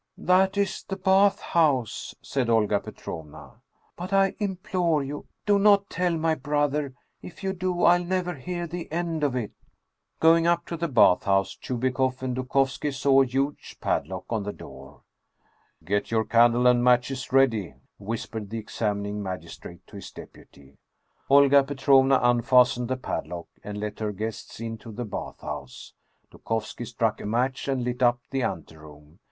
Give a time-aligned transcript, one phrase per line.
[0.33, 3.61] "That is the bath house," said Olga Petrovna."
[3.99, 6.95] But I implore you, do not tell my brother!
[7.21, 9.51] If you do, I'll never hear the end of it!"
[10.19, 14.51] Going up to the bath house, Chubikoff and Dukovski saw a huge padlock on the
[14.53, 15.03] door."
[15.85, 20.79] Get your candle and matches ready," whispered the examining magistrate to his deputy.
[21.29, 25.93] Olga Petrovna unfastened the padlock, and let her guests into the bath house.
[26.31, 29.19] Dukovski struck a match and lit up the anteroom.